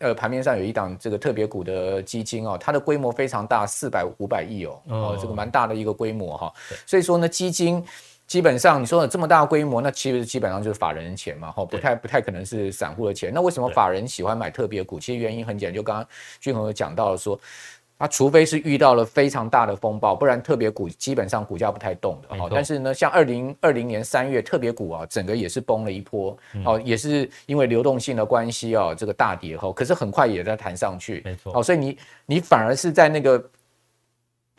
[0.04, 6.54] 呃，盘面上有一档这个特别股的基金哦，它的规模非常大，四百五百亿哦，哦，这个蛮大的一个规模哈。
[6.86, 7.82] 所以说呢，基金
[8.28, 13.32] 基本上你说的这么大规模，那其实基本上就是法人的钱嘛，哈，不太不太可能是散户的钱。
[13.34, 15.00] 那为什么法人喜欢买特别股？
[15.00, 16.06] 其实原因很简单，就刚刚
[16.42, 17.40] 俊宏有讲到了说。
[18.04, 22.36] 它除非是遇到了非常大的风暴，不然特别股基本上股价不太动的。
[22.36, 26.38] 哦，但是呢，像二零二零年三月特别股啊，整个也是崩了一波。
[26.66, 31.22] 哦，也是因为流动性的关系哦，这个大跌后，可是很快也在弹上去。
[31.24, 31.54] 没错。
[31.56, 33.42] 哦，所以你你反而是在那个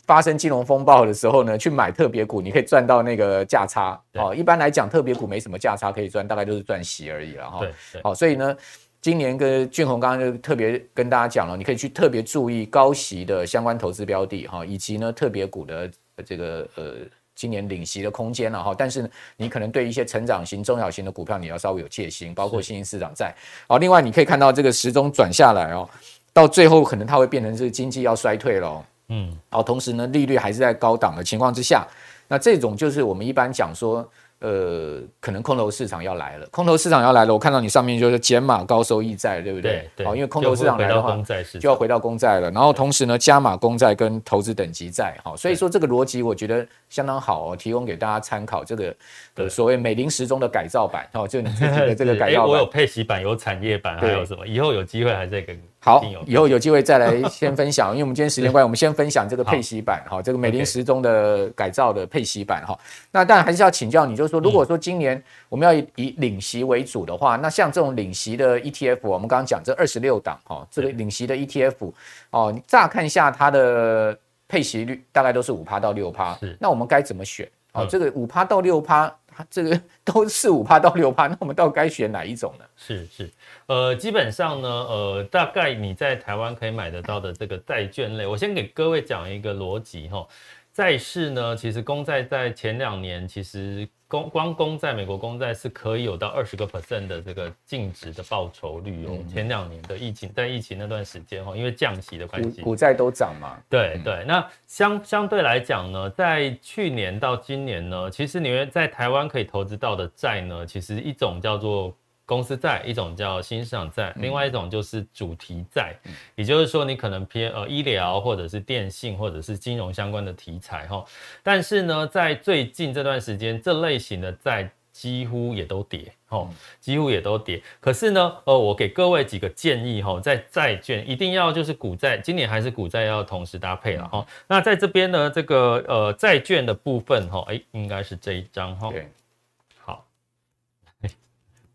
[0.07, 4.01] 发生金融风暴的时候呢，去买特别股，你可以赚到那个价差。
[4.13, 7.59] 哦，一般来讲，特别股没什么价差可以赚，大概就是赚息而已了哈。
[7.59, 8.01] 对。
[8.01, 8.57] 好，所以呢。
[9.05, 15.87] 今年跟俊宏刚刚就特别跟大家讲了，你可以去特别注意高息的相关投资标的哈，以及呢特别股的
[16.25, 16.95] 这个呃
[17.35, 18.73] 今年领息的空间了哈。
[18.75, 23.31] 但是你可能对一些成长型、中小型的股票你要稍微有戒心，包括新兴市场债。
[23.67, 25.87] 好，另外你可以看到这个时钟转下来哦，
[26.33, 28.85] 到最后可能它会变成是经济要衰退了。
[29.09, 31.85] 嗯，好，同时呢利率还是在高档的情况之下，
[32.27, 34.09] 那这种就是我们一般讲说。
[34.39, 37.33] 呃，可能空头市场要来了，空头市场要来了。
[37.33, 39.89] 我看到你上面就是减码高收益债，对不对？
[39.95, 41.17] 对，好，因为空头市场来的话，
[41.59, 42.51] 就要回到公债了。
[42.51, 48.63] 然后同时呢，加码公债跟投资等级债，好，所以说这个逻辑我觉得相当好哦，提供给大家参考。
[48.63, 48.95] 这个
[49.35, 52.49] 呃所谓美林时钟的改造版，哦，就你自己的这个 改造版。
[52.49, 54.45] 我有配息版，有产业版，还有什么？
[54.45, 55.59] 以后有机会还在跟。
[55.85, 62.75] 好，以后有机会再来先分享， 因为我们今天时间关系，我们先分享这个配息版 哈，这个美林时钟的改造的配息版哈。
[63.11, 71.91] 那当然还是要请教你，就是说，如果说今年我们要以以领息为主的话，那像这种领息的 ETF，我们刚刚讲这二十六档哈，这个领息的 ETF
[72.31, 74.17] 哦，你乍看一下它的
[74.47, 77.47] 配息率大概都是五趴到六趴，那我们该怎么选？
[77.73, 79.15] 哦，这个五趴到六趴。
[79.51, 82.63] 这个 都是五趴到六趴，那我们到底该选哪一种呢？
[82.77, 83.29] 是是，
[83.67, 90.27] 呃，基本上呢，呃，大概你在台湾可以买得到的这个债券类，我先给各位讲一个逻辑哈。
[90.71, 93.87] 债市呢，其实公债在前两年其实。
[94.07, 99.09] 公光公债，美国公债是可以有到二十个 percent 的这个净值的报酬率哦。
[99.13, 103.57] 嗯、前两年的疫情，在疫情那段时间哦，因为降息的关系，股债都涨嘛。
[103.67, 111.91] 对对，那相相对来讲呢，在去年到今年呢，其实你们在台湾可以投资到的债呢，其实一种叫做。
[112.25, 121.05] 公司债一种叫新市场债，另外一种就是主题债，嗯、也就是说你可能偏呃医疗或者是电信或者是金融相关的题材哈。
[121.43, 127.61] 但是呢，在最近这段时间，这类型的债几乎也都跌哦，几乎也都跌。
[127.79, 134.25] 可是呢，呃，我给各位几个建议哈，在债券一定要就是股债，今年还是股债要同时搭配了哈。
[134.47, 138.91] 那在这边呢，这个呃债券的部分哈，哎，应该是这一张哈。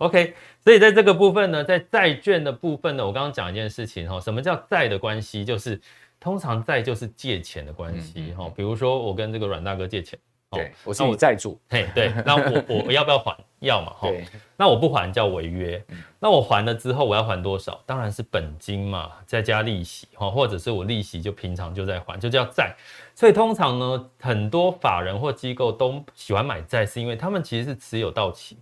[0.01, 0.35] OK，
[0.65, 5.45] 所以在这个部分呢，在债券的部分呢，我刚刚讲一件事情哈，什么叫债的关系？
[5.45, 5.79] 就是
[6.19, 10.19] 通常债就是借钱的关系哈，比如说我跟这个阮大哥借钱。
[10.53, 13.37] 对，我是你债主，嘿，对，那我我我 要不要还？
[13.61, 14.09] 要嘛，哈，
[14.57, 15.81] 那我不还叫违约，
[16.19, 17.81] 那我还了之后我要还多少？
[17.87, 22.75] 当然是本金嘛，再加利息，哈，或者是我利息就平常就在还，就叫债。
[23.15, 28.59] 所以通常呢，很多法人或机构都喜欢买债，是因为他们其实是持有到期，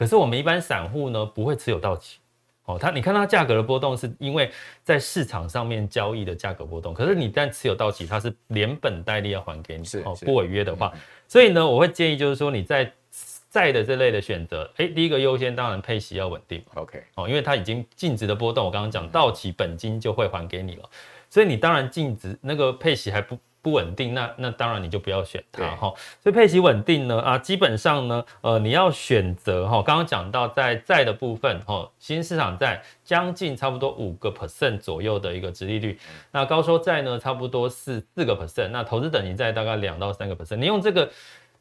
[0.00, 2.18] 可是我们一般散户呢不会持有到期。
[2.64, 4.50] 哦，它你看它价格的波动，是因为
[4.82, 6.94] 在市场上面交易的价格波动。
[6.94, 10.90] 可是你但持有到期，它是连本带利要还给你，是哦，不违约的话。
[11.28, 12.90] 所以呢，我会建议就是说你在
[13.50, 20.88] 债的这类的选择，哎，第一个优先当然配息要稳定，OK，哦，因为它已经净值的波动，我刚刚讲到期本金就会还给你了，
[21.28, 23.36] 所以你当然净值那个配息还不。
[23.62, 25.92] 不稳定，那那当然你就不要选它哈。
[26.22, 29.82] 所以配息稳定呢啊，基本上呢，呃，你要选择哈。
[29.82, 35.98] 刚刚讲到在债的部分哈，新市场债将近差不多五个 percent 左右的一个殖利率，
[36.32, 40.56] 那高收债呢差不多是四个 percent，那投资等级债大概两到三个 percent。
[40.56, 41.10] 你用这个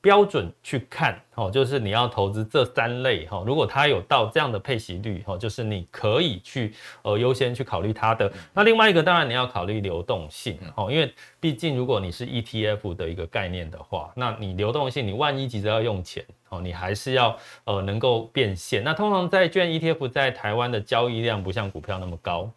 [0.01, 8.31] 标准去看，哦，就是你要投资这三类，哈，如果它有到这样的配息率，哈，就是你可以去呃优先去考虑它的。
[8.53, 18.81] 那另外一个，当然你要考虑流动性，哦，因为毕竟如果你是 ETF 的一个概念的话，那你流动性，你万一急着要用钱，哦，你还是要呃能够变现。
[18.83, 22.49] 那通常债券 ETF 在台湾的交易量不像股票那么高。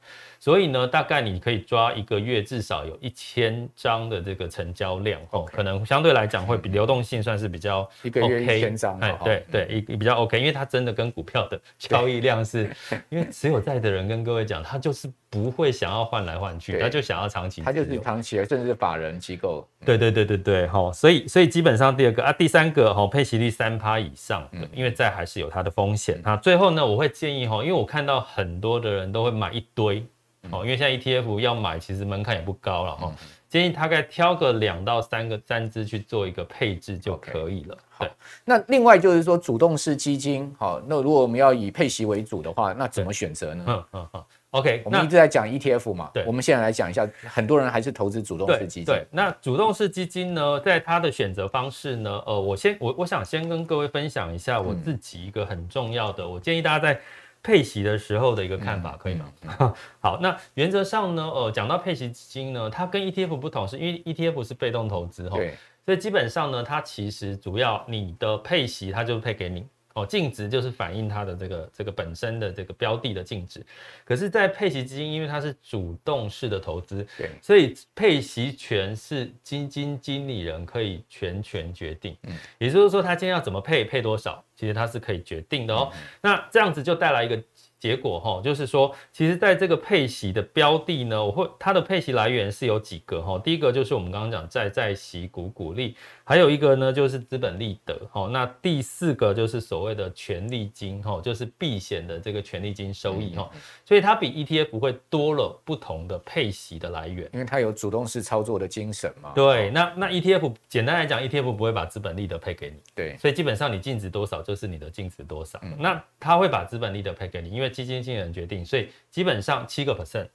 [0.42, 12.68] 所以呢，大概你可以抓一个月至少有一千张的这个成交量哦.可能相对来讲会比流动性算是比较 OK，一个月一千张，哎，对对，一比较 OK，因为它真的跟股票的交易量是，
[13.08, 19.64] 因为持有债的人跟各位讲，他就是不会想要换来换去，他就想要长期，他就是长期的，甚至是法人机构。
[19.84, 26.20] 对对对对对，哈，所以所以基本上第二个啊，第三个哈，配息率三趴以上的，因为债还是有它的风险。
[26.24, 30.04] 那最后呢，我会建议哈，因为我看到很多的人都会买一堆。
[30.50, 33.12] 哦，因为现在 ETF 要买，其实门槛也不高了哈。
[33.48, 37.76] 建议大概挑个两到三个三只去做一个配置就可以了。
[37.98, 38.06] Okay.
[38.06, 38.10] 对，
[38.46, 43.64] 那另外就是说主动式基金，好，那如果我们要以配息为主的话，那怎么选择呢？
[43.68, 44.24] 嗯嗯嗯。
[44.50, 48.84] OK，我们一直在讲 ETF 嘛，对，我们现在来讲一下，很多人还是投资主动式基金。
[48.86, 57.00] 对，那主动式基金呢，在它的选择方式呢，呃，我先我我想先跟各位分享一下我自己一个很重要的，我建议大家在。
[57.42, 59.26] 配息的时候的一个看法，可以吗？
[59.58, 69.66] 嗯、 好，那原则上呢，呃，讲到配息基金呢，它跟 ETF 不同，是因为 ETF 是被动投资哈，对，所以基本上呢，它其实主要你的配息，它就配给你。
[69.94, 73.64] 哦，净值就是反映它的这个这个本身的这个标的的净值，
[74.04, 85.90] 可是，在配息基金，因为它是主动式的投资，对，所以配息权是基金经理人可以全权决定，嗯，也就是说，他今天要怎么配，配多少，其实他是可以决定的哦。
[85.92, 87.42] 嗯、那这样子就带来一个。
[87.82, 93.36] 结果哈，就是说，其实在这个配息的标的呢，我会它的配息来源是有几个哈。
[93.42, 98.28] 第一个就是我们刚刚讲债债息股股利，还有一个呢就是资本利得哈。
[98.32, 103.50] 那第四个就是所谓的权利金哈，就是避险的这个权利金收益哈。
[103.84, 109.32] 所以它比 ETF 会多了不同的配息的来源，因为它有主动式操作的精神嘛。
[109.34, 112.76] 对，那那 ETF 简单来讲，ETF 不会把资本利得配给你。
[112.94, 115.60] 对，所以基本上你净值多少就是你的净值多少。
[115.80, 120.28] 那它会把资本利得配给你，因为基金经理人决定，所以基本上七个 percent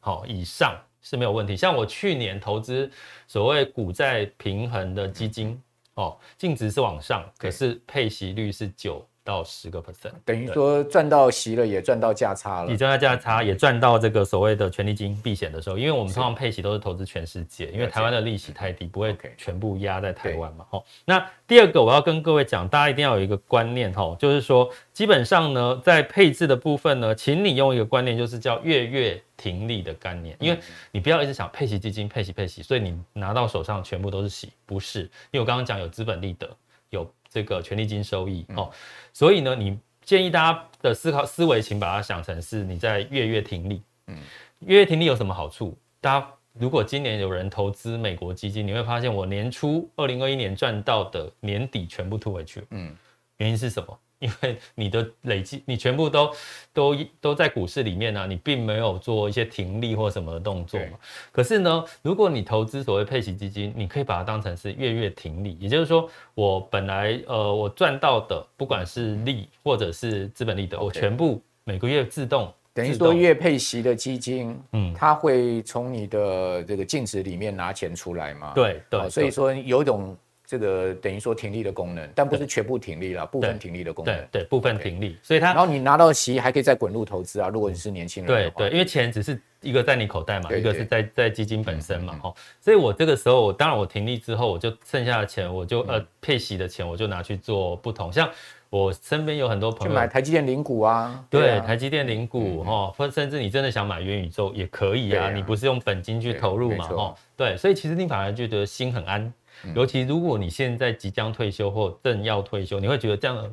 [0.00, 1.56] 好以上是没有问题。
[1.56, 2.90] 像我去年投资
[3.26, 5.60] 所谓股债平衡的基金，
[5.94, 12.70] 哦，净值是往上，可是配息率是九到十个 percent，等于说赚到息了，也赚到价差了。
[12.70, 20.66] 你赚到价差，也赚到这个所谓的权利金避险的时候，因为我们通常配息都是投资全世界，因为台湾的利息太低，不会全部压在台湾嘛。
[20.68, 30.60] 哦，那第二个我要跟各位讲，大家一定要有一个观念哈，就是说基本上呢，在配置的部分呢，请你用一个观念，就是叫月月停利的概念，因为
[30.92, 36.46] 你不要一直想配息基金配息配息，所以你拿到手上全部都是息，不是，因为我刚刚讲有资本利得，
[36.90, 37.10] 有。
[37.34, 38.70] 这个权利金收益哦，
[39.12, 43.82] 所以呢，你建议大家的思考思维，请把它想成是你在月月停利。
[44.06, 44.16] 嗯，
[44.60, 45.76] 月月停利有什么好处？
[46.00, 52.62] 大家如果今年有人投资美国基金，你会发现我年初二零二一年赚到的年底全部吐回去。
[52.70, 52.96] 嗯，
[53.38, 53.98] 原因是什么？
[54.20, 56.30] 因为你的累计，你全部都
[56.72, 60.98] 都都在股市里面呢、啊，你并没有做一些停利或什么的动作嘛。
[61.30, 78.52] 可是呢，如果你投资所谓配息基金，你可以把它当成是月月停利，也就是说，我本来呃我赚到的，不管是利或者是资本利得，我全部每个月自动，等于说月配息的基金，嗯，它会从你的这个净值里面拿钱出来嘛？
[78.54, 80.16] 对对，所以说有一种。
[80.54, 84.14] 这个等于说停利的功能，但不是全部停利了，部分停利的功能。
[84.30, 85.52] 对对，部分停利，所以它。
[85.52, 88.32] 然后你拿到息还可以再滚入投资啊，如果你是年轻人。
[88.32, 92.32] 对对，因为钱只是一个在你口袋嘛，一个是在在基金本身嘛，哈。
[92.60, 98.12] 所以我这个时候，我当然我停利之后，我就剩下的钱，我就呃配息的钱，我就拿去做不同。
[98.12, 98.30] 像
[98.70, 107.14] 我身边有很多朋友去买台积电零股啊，对，台积电零股哈，或甚至你真的想买元宇宙也可以啊，你不是用本金去投入嘛，哈。
[107.36, 109.32] 对，所以其实你反而觉得心很安。
[109.74, 113.50] 尤其如果你现在即将退休或正要退休，你会觉得这样的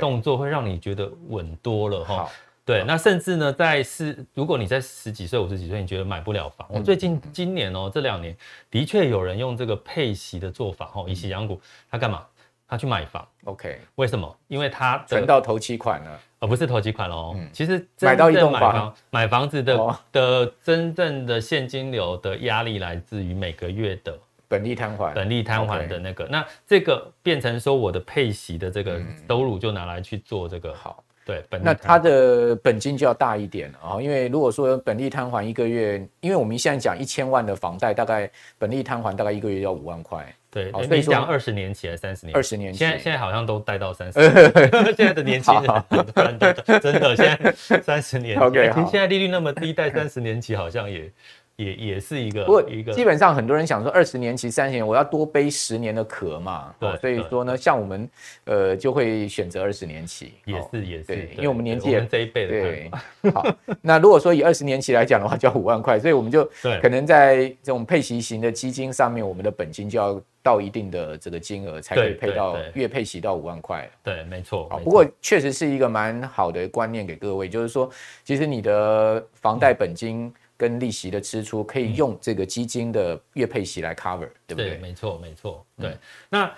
[0.00, 2.28] 动作会让你觉得稳多了哈。
[2.66, 8.34] 对，那甚至呢，在是如果你在十几岁、五十几岁，你觉得买不了房，我最近今年哦，这两年
[8.70, 12.24] 的确有人用这个配息的做法哦，以息养股，他干嘛？
[12.66, 13.28] 他去买房。
[13.44, 14.34] OK，为什么？
[14.48, 17.36] 因为他存到头期款了，而不是头期款哦。
[17.52, 24.18] 其实买到一栋房，买房子的的真正的现金流的压力来自于每个月的。
[24.48, 31.02] 本利摊还，本利摊还的那个那这个变成说我的配息的这个收入就拿来去做这个好。
[31.26, 40.22] 对，本那它的本金就要大一点啊，因为如果说本利摊还一个月，因为我们现在讲一千万的房贷，大概本利摊还大概一个月要五万块。
[40.50, 42.36] 对，所以讲二十年期还是三十年？
[42.36, 44.32] 二十年期，现在现在好像都贷到三十年。
[44.94, 46.38] 现在的年轻人
[46.82, 51.10] 真的现在三十年期，OK，现在利率那么低，贷三十年期好像也。
[51.56, 58.10] 也也是一个，不过一个基本上很多人想说二十年期、三十年，我要多背十年的壳嘛，对，所以说呢，像我们
[58.44, 62.90] 呃就会选择二十年期，也是也是，对，因为我们年纪也这一辈的，对，
[63.32, 63.46] 好，
[63.80, 66.44] 那如果说以二十年期来讲的话，就要五万块，所以我们就
[66.82, 77.88] 可能在这种配息型的基金上面，我们的本金就要到一定的这个金额才可以配到月配息到五万块，对，没错，好，不过确实是一个蛮好的观念给各位，就是说，
[78.24, 80.34] 其实你的房贷本金。
[80.56, 84.70] 跟利息的支出可以用这个基金的月配息来 cover，、嗯、对不对？
[84.70, 85.66] 对，没错，没错。
[85.76, 85.98] 对，嗯、
[86.30, 86.54] 那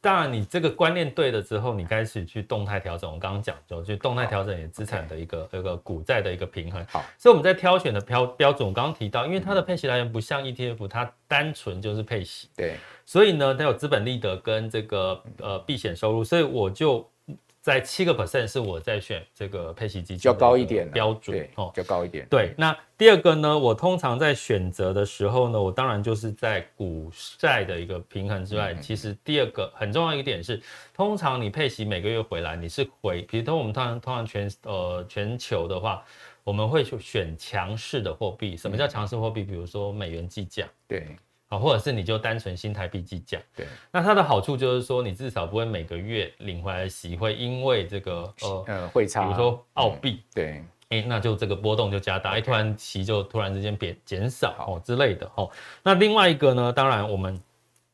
[0.00, 3.10] 当然你这个观念对了之后，你开始去动态调整。
[3.10, 6.84] 我刚刚讲就就动态调整你资产的一个一个股债的一个平衡。
[6.88, 12.48] 好，所以我们在挑选的标标准，我刚刚提到，因为它的配息来源不像 ETF，它单纯就是配息。
[12.54, 17.09] 对，所以呢，它有资本利得跟这个呃避险收入，所以我就。
[17.60, 22.26] 在七个 percent 是我在选这个配息基金较高一点标准哦，较高一点。
[22.30, 30.60] 对，那第二个呢，我通常在选择的时候呢，我当然就是在股债的一个平衡之外，其实第二个很重要一点是，
[30.94, 36.02] 通常你配息每个月回来，你是回，比如说我们通常通常全呃全球的话，
[36.42, 38.56] 我们会选强势的货币。
[38.56, 39.44] 什么叫强势货币？
[39.44, 40.66] 比如说美元计价。
[40.88, 41.06] 对。
[41.50, 50.46] 啊，或者是你就单纯新台币计价，对，那它的好处就是说，你至少不会每个月领回来的息会因为这个呃呃汇差，比如说澳币，嗯，对，
[50.90, 55.50] 哎，欸，那就这个波动就加大，哎，突然息就突然之间变减少哦之类的哦。
[55.82, 57.36] 那另外一个呢，当然我们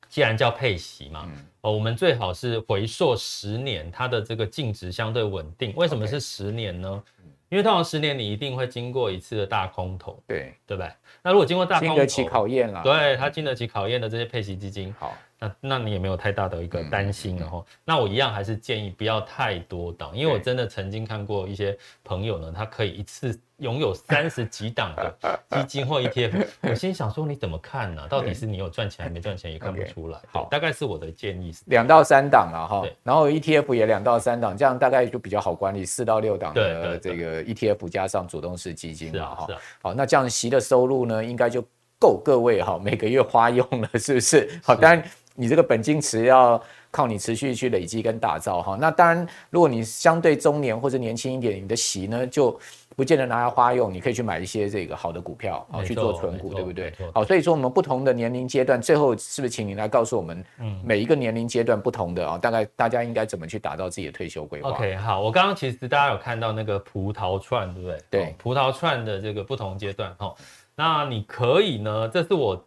[0.06, 5.74] 既然叫配息嘛，嗯，哦，我们最好是回溯十年，它的这个净值相对稳定。
[5.76, 7.02] 为什么是十年呢？
[7.48, 10.90] 因为通常十年你一定会经过一次的大空头，对对不对？
[11.22, 15.16] 那如果经过大空头，经得起考验了，对，它经得起考验的这些配息基金，好。
[15.38, 17.64] 那那你也没有太大的一个担心了哈。
[17.84, 26.46] 那我一样还是建议不要太多档，因为我真的曾经看过一些朋友呢，他可以一次拥有三十几档的 基金或 ETF。
[26.70, 28.08] 我心想说，你怎么看呢？
[28.08, 30.18] 到底是你有赚钱还没赚钱也看不 出来。
[30.32, 32.86] 好，大概是我的建议是两到三档了哈。
[33.02, 35.84] 然后 ETF 也两到三档，这样大概就比较好管理。
[35.84, 39.46] 四到六档的这个 ETF 加上主动式基金了哈。
[39.82, 41.62] 好，那这样息的收入呢，应该就
[41.98, 44.60] 够各位哈每个月花用了，是不是？
[44.64, 45.04] 好，当然。
[45.36, 46.60] 你这个本金池要
[46.90, 52.58] 靠你持续去累积跟打造哈，那当然，如果你相对中年或者年轻一点，你的息呢就
[52.96, 56.92] 不见得拿来花用，你可以去买一些这个好的股票啊去做存股，对不对？
[57.12, 60.42] 好，所以说我们不同的年龄阶段，最后是不是请你来告诉我们，
[60.82, 67.98] 每一个年龄阶段不同的啊，大概大家应该怎么去打造自己的退休规划？OK，好，我刚刚其实大家有看到那个葡萄串，对不对？
[68.08, 70.34] 对，葡萄串的这个不同阶段哈，
[70.74, 72.65] 那你可以呢，这是我。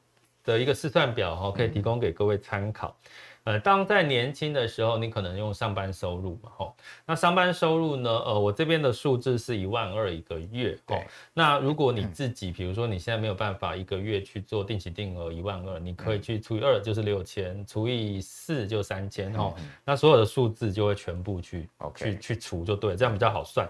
[0.49, 2.95] 的一个试算表哈，可以提供给各位参考。
[3.45, 6.73] 呃，当在年轻的时候，你可能用上班收入嘛，哈。
[7.05, 8.09] 那上班收入呢？
[8.09, 10.77] 呃，我这边的数字是一万二一个月。
[10.87, 10.97] 哦。
[11.33, 19.53] 那如果你自己，比如说你现在没有办法一个月去做定期定额一万二，你可以去除以二就是六千，除以四就三千，哦。
[19.85, 23.67] 那所有的数字就会全部去去去除就对，这样比较好算。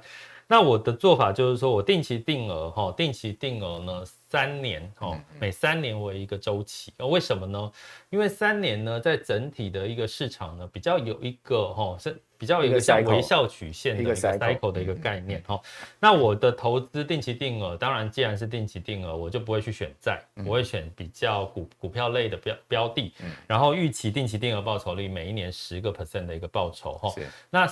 [0.48, 6.94] 那我的做法就是说，我定期定额哈，定期定额呢三年哦，每三年为一个周期。
[7.00, 7.72] 哦为什么呢？
[8.10, 15.60] 因为三年呢，在整体的一个市场呢，比较有一个哈是比较有一个像微笑曲线的一个 cycle 的一个概念哈。
[16.00, 23.14] 那我的投资定期定额，当然既然是定期定额，我就不会去选债，我会选比较股股票类的标标的，
[23.48, 27.14] 然后预期定期定额报酬率每一年十个 percent 的一个报酬哈。
[27.50, 27.68] 那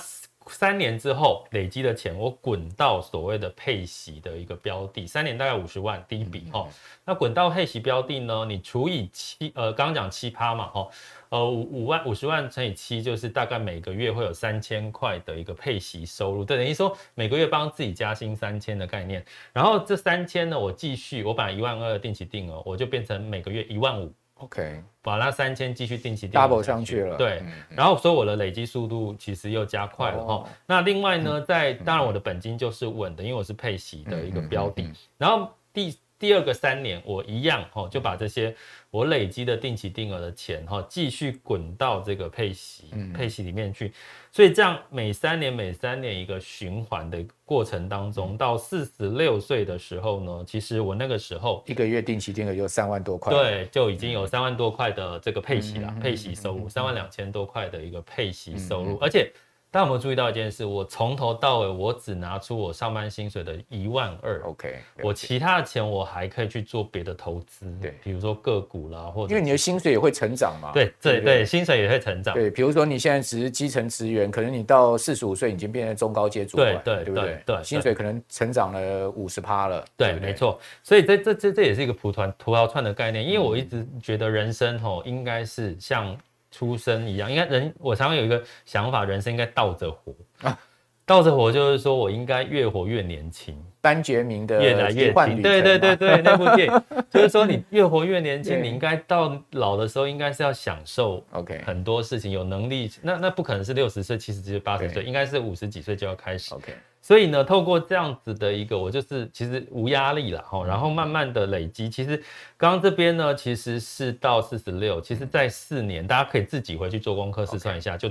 [0.48, 6.68] 三年之后累积的钱，我滚到所谓的配息的一个标的，三年大概五十万第一笔哦。
[7.04, 8.44] 那滚到配息标的呢？
[8.44, 10.90] 你除以七，呃，刚刚讲七趴嘛哦，
[11.28, 19.24] 呃五五万五十万乘以七，就是大概每个月会有三千块的一个配息收入，等于说每个月帮自己加薪三千的概念。
[19.52, 24.12] 然后这三千呢，我继续，我把一万二定期定额，我就变成每个月一万五。
[24.38, 30.34] OK，把那三千继续定期定 double 上去了，对，然后所以我的累积速度其实又加快了哈。
[30.34, 30.46] Oh.
[30.64, 34.92] 那另外呢，在当然我的本金就是稳的，因为我是配息的一个标的。
[35.16, 38.54] 然后第第二个三年，我一样哈，就把这些
[38.90, 43.92] 我累积的定期定额的钱哈，继续滚到这个配息配息里面去。
[44.30, 59.32] 所以这样每三年每三年一个循环的过程当中，到四十六岁的时候呢，其实我那个时候一个月定期定额有三万多块，对，就已经有三万多块的这个配息了，配息收入三万两千多块的一个配息收入，而且
[59.70, 60.64] 大家有没有注意到一件事？
[60.64, 64.40] 我从头到尾，我只拿出我上班薪水的一万二。
[64.44, 70.72] OK，我其他的钱我还可以去做别的投资，对，比如说个股啦，或者因为你的薪水也会成长嘛。
[70.72, 72.34] 对对对，薪水也会成长。
[72.34, 77.42] 对，比如说你现在只是基层职员，可能你到四十五岁已经变成中高阶主管，对对对不对？
[77.44, 79.84] 对，薪水可能成长了五十趴了。
[79.98, 80.58] 对，没错。
[80.82, 86.16] 所以这这这这也是一个蒲团葡萄串的概念，因为我一直觉得人生吼应该是像。
[86.50, 90.14] 出生一样，应该人，我常常有一个想法，人生应该倒着活。
[90.42, 90.58] 啊，
[91.04, 93.56] 倒着活就是说我应该越活越年轻。
[93.80, 96.82] 班杰明的越来越轻，对对对对，那部电影。
[97.08, 106.74] 就是说你越活越年轻，你应该到老的时候应该是要享受，OK，很多事情，有能力，那那不可能是六十岁、七十岁、八十岁，应该是五十几岁就要开始，OK。
[107.08, 111.88] 所以呢，透过这样子的一个，我就是其实无压力了哈，然后慢慢的累积。
[111.88, 112.22] 其实
[112.58, 118.10] 刚刚这边呢，其实是到四十六，其实在四年，大家可以自己回去做功课试算一下，就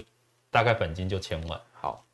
[0.49, 1.61] 大概本金就千万。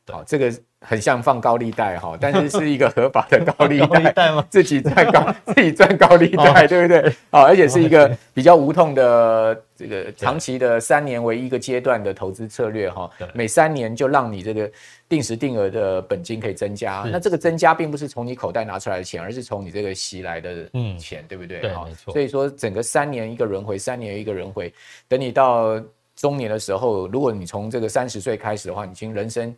[0.06, 0.52] 好，好，这个。
[0.86, 7.10] 很像放高利贷哈，但是是一个合法的高利贷， 自己赚高自己赚高利贷，对不对？
[7.30, 14.70] 好，而且是一个比较无痛的这个长期的三年为一个阶段的投资策略哈，每三年就让你这个
[15.08, 17.08] 定时定额的本金可以增加。
[17.10, 21.60] 那这个增加并不是从你口袋拿出来的钱，而是从你这个息来的钱，对不对？
[21.60, 22.12] 对，没错。
[22.12, 24.70] 所以说整个三年一个轮回，三年一个轮回，
[25.08, 25.80] 等你到
[26.14, 29.56] 中年的时候，如果你从这个三十岁开始的话，你已经人生。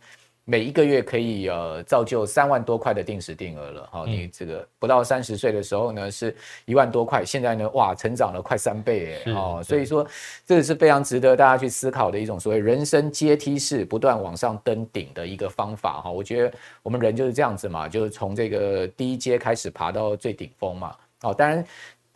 [0.49, 6.33] 每一个月可以呃造就三万多块的定时定额了哈，你这个不到三十岁的时候呢是
[6.63, 10.07] 一万多块，现在呢哇成长了快三倍哎哦，所以说
[10.45, 21.61] 这个是非常值得大家去思考的一种所谓人生阶梯式不断往上登顶的一个方法哈，我觉得我们人就是这样子嘛，就是从这个第一阶开始爬到最顶峰嘛，哦当然。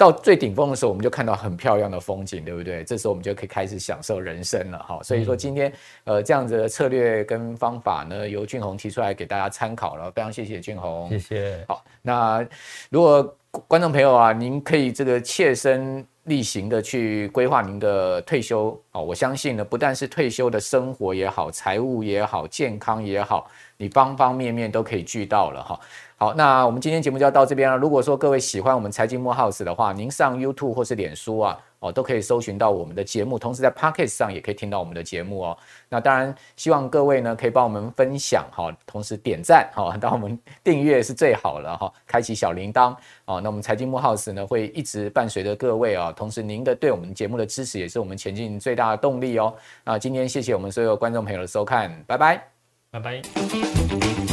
[0.01, 2.83] 到最顶峰的时候，我们就看到很漂亮的风景，对不对？
[2.83, 4.99] 这时候我们就可以开始享受人生了哈。
[5.03, 5.71] 所以说今天
[6.05, 11.63] 呃这样子的策略跟方法呢，由俊宏提出来给大家参考了，非常谢谢俊宏，谢谢。
[11.67, 12.43] 好，那
[12.89, 13.37] 如果
[13.67, 23.47] 观众朋友啊，您可以这个切身例行的去规划您的退休啊，我相信呢，不但是退休的生活也好，财务也好，健康也好，
[23.82, 25.79] 你方方面面都可以聚到了哈。
[26.15, 27.75] 好，那我们今天节目就要到这边了。
[27.75, 33.39] 如果说各位喜欢我们财经慕 House 的话，您上 YouTube 或是脸书啊，哦，都可以搜寻到我们的节目。
[33.39, 35.57] 同时在 Podcast 上也可以听到我们的节目哦。
[35.89, 43.41] 那当然，希望各位呢可以帮我们分享哈，同时点赞哈，当我们订阅是最好了哈，开启小铃铛哦。
[43.41, 49.51] 那我们财经慕 House 呢会一直伴随着各位啊，同时您的对我们节目的支持也是我们前进最大的动力哦。
[49.84, 52.43] 那今天谢谢我们所有观众朋友的收看，拜拜，
[52.91, 54.30] 拜拜。